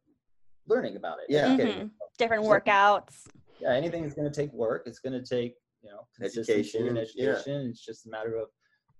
[0.68, 1.26] learning about it.
[1.28, 1.46] Yeah.
[1.48, 1.90] educating Mhm.
[1.90, 2.10] yourself.
[2.18, 3.26] Different So- workouts.
[3.60, 4.82] Yeah, anything is going to take work.
[4.86, 7.30] It's going to take you know Education, and yeah.
[7.30, 7.66] education.
[7.70, 8.48] It's just a matter of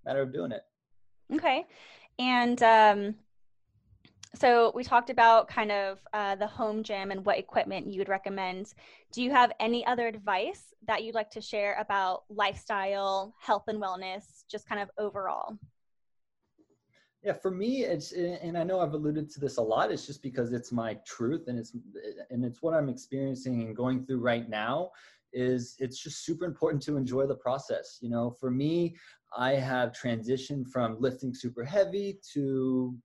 [0.05, 0.61] matter of doing it.
[1.33, 1.65] Okay.
[2.19, 3.15] And um,
[4.37, 8.09] so we talked about kind of uh, the home gym and what equipment you would
[8.09, 8.73] recommend.
[9.11, 13.81] Do you have any other advice that you'd like to share about lifestyle, health, and
[13.81, 15.57] wellness, just kind of overall?
[17.23, 19.91] Yeah, for me, it's and I know I've alluded to this a lot.
[19.91, 21.75] It's just because it's my truth and it's
[22.29, 24.91] and it's what I'm experiencing and going through right now.
[25.33, 27.97] Is it's just super important to enjoy the process.
[28.01, 28.95] You know, for me,
[29.35, 32.95] I have transitioned from lifting super heavy to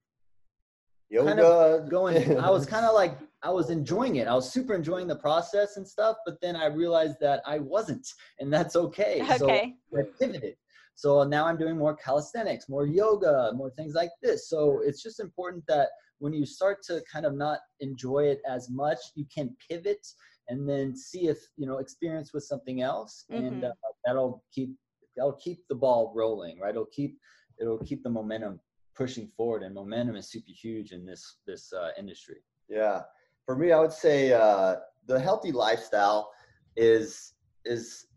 [1.13, 1.27] Yoga.
[1.27, 4.73] kind of going i was kind of like i was enjoying it i was super
[4.73, 8.07] enjoying the process and stuff but then i realized that i wasn't
[8.39, 9.73] and that's okay, so Okay.
[9.95, 10.55] i pivoted
[10.95, 15.19] so now i'm doing more calisthenics more yoga more things like this so it's just
[15.19, 19.55] important that when you start to kind of not enjoy it as much you can
[19.69, 20.05] pivot
[20.47, 23.69] and then see if you know experience with something else and Mhm.
[23.69, 23.73] uh,
[24.03, 24.75] that'll keep
[25.15, 27.19] that'll keep the ball rolling right it'll keep
[27.61, 28.59] it'll keep the momentum
[28.95, 32.37] pushing forward and momentum is super huge in this this uh, industry
[32.69, 33.01] Yeah.
[33.45, 34.75] For me, I would say uh,
[35.07, 36.31] the healthy lifestyle
[36.77, 37.33] is
[37.65, 38.07] is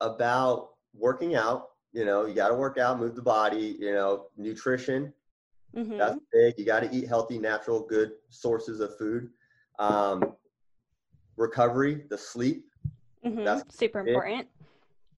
[0.00, 1.68] about working out.
[1.92, 3.76] You know, you got to work out, move the body.
[3.78, 5.12] You know, nutrition.
[5.76, 5.98] Mhm.
[5.98, 6.54] That's big.
[6.58, 9.30] You got to eat healthy, natural, good sources of food.
[9.78, 10.36] Um,
[11.36, 12.64] recovery, the sleep,
[13.24, 13.44] Mhm.
[13.44, 14.14] that's Super big.
[14.14, 14.48] important.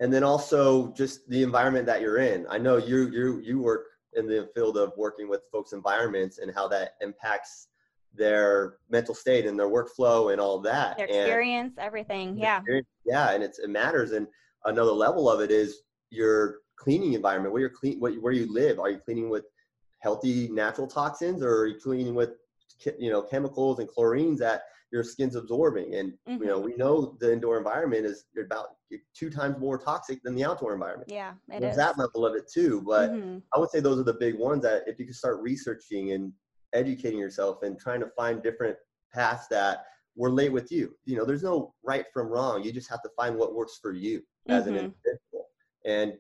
[0.00, 2.46] and then also just the environment that you're in.
[2.50, 6.52] I know you you you work in the field of working with folks' environments and
[6.54, 7.68] how that impacts
[8.14, 10.96] their mental state and their workflow and all that.
[10.96, 12.36] Their And- experience, everything.
[12.36, 12.58] Yeah.
[12.58, 12.88] experience.
[13.04, 14.12] Yeah, and it's it matters.
[14.12, 14.26] And
[14.64, 18.80] another level of it is your cleaning environment, where you're clean, what, where you live.
[18.80, 19.44] Are you cleaning with
[20.00, 22.30] healthy natural toxins, or are you cleaning with
[22.98, 25.94] you know chemicals and chlorines that your skin's absorbing?
[25.94, 26.64] And you know Mhm.
[26.64, 28.68] we know the indoor environment is about
[29.14, 31.10] two times more toxic than the outdoor environment.
[31.10, 31.76] Yeah, it There's is.
[31.76, 33.42] that level of it too, but Mhm.
[33.54, 36.32] I would say those are the big ones that if you can start researching and
[36.72, 38.76] educating yourself and trying to find different
[39.12, 40.94] paths that were late with you.
[41.04, 42.62] You know, there's no right from wrong.
[42.62, 44.78] You just have to find what works for you as an Mhm.
[44.84, 45.48] individual
[45.84, 46.14] and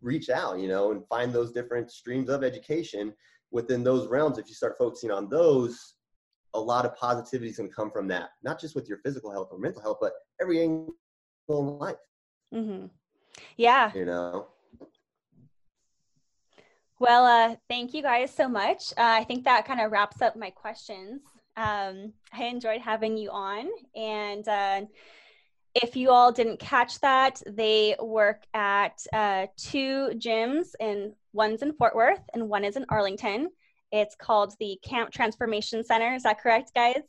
[0.00, 3.14] reach out, you know, and find those different streams of education
[3.50, 4.38] within those realms.
[4.38, 5.96] If you start focusing on those,
[6.54, 9.30] a lot of positivity is going to come from that, not just with your physical
[9.30, 10.94] health or mental health, but every angle
[11.48, 11.96] in life,
[12.54, 12.86] Mm-hmm.
[13.56, 13.90] Yeah.
[13.94, 14.48] you know.
[16.98, 18.92] Well, uh, thank you guys so much.
[18.92, 21.22] Uh, I think that kind of wraps up my questions.
[21.56, 23.68] Um, I enjoyed having you on.
[23.96, 24.82] And uh,
[25.74, 31.72] if you all didn't catch that, they work at uh, two gyms, and one's in
[31.72, 33.48] Fort Worth and one is in Arlington.
[33.92, 36.14] It's called the Camp Transformation Center.
[36.14, 37.02] Is that correct, guys?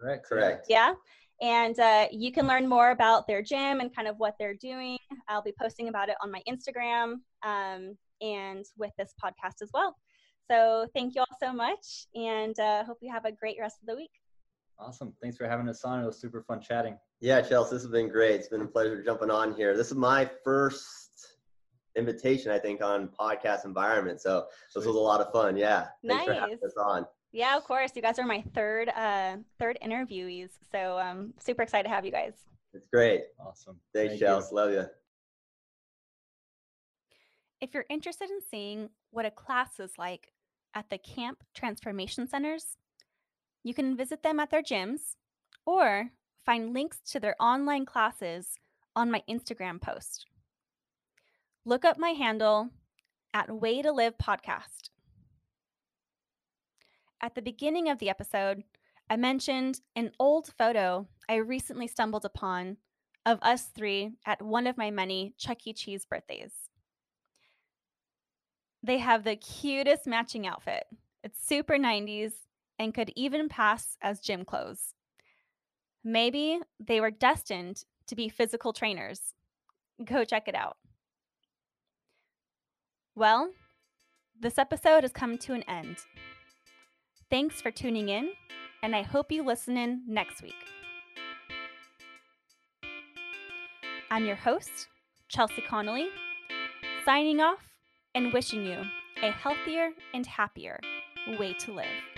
[0.00, 0.66] correct Correct.
[0.68, 0.94] Yeah.
[1.40, 4.98] And uh, you can learn more about their gym and kind of what they're doing.
[5.28, 9.96] I'll be posting about it on my Instagram um, and with this podcast as well.
[10.50, 13.86] So thank you all so much and uh, hope you have a great rest of
[13.86, 14.10] the week.
[14.78, 17.90] awesome thanks for having us on it was super fun chatting Yeah, Chelsea, this has
[17.90, 18.36] been great.
[18.36, 19.76] It's been a pleasure jumping on here.
[19.76, 21.07] This is my first
[21.96, 24.20] invitation, I think, on podcast environment.
[24.20, 25.56] So this was a lot of fun.
[25.56, 25.86] Yeah.
[26.06, 26.70] Thanks for having Nice.
[26.70, 27.06] us on.
[27.32, 27.92] Yeah, of course.
[27.94, 30.50] You guys are my third uh, third interviewees.
[30.72, 32.32] So um, super excited to have you guys.
[32.74, 33.24] It's great.
[33.40, 34.56] awesome Thanks, Thank you.
[34.56, 34.86] Love you.
[37.60, 40.32] If you're interested in seeing what a class is like
[40.74, 42.76] at the Camp Transformation Centers,
[43.64, 45.16] you can visit them at their gyms
[45.66, 46.10] or
[46.46, 48.58] find links to their online classes
[48.94, 50.26] on my Instagram post.
[51.68, 52.70] Look up my handle
[53.34, 54.88] at Way to Live Podcast.
[57.20, 58.64] At the beginning of the episode,
[59.10, 62.78] I mentioned an old photo I recently stumbled upon
[63.26, 65.74] of us three at one of my many Chuck E.
[65.74, 66.52] Cheese birthdays.
[68.82, 70.84] They have the cutest matching outfit.
[71.22, 72.32] It's super 90s
[72.78, 74.94] and could even pass as gym clothes.
[76.02, 79.34] Maybe they were destined to be physical trainers.
[80.02, 80.78] Go check it out.
[83.18, 83.50] Well,
[84.40, 85.96] this episode has come to an end.
[87.28, 88.30] Thanks for tuning in,
[88.80, 90.54] and I hope you listen in next week.
[94.08, 94.86] I'm your host,
[95.26, 96.06] Chelsea Connolly,
[97.04, 97.64] signing off
[98.14, 98.84] and wishing you
[99.20, 100.78] a healthier and happier
[101.40, 102.17] way to live.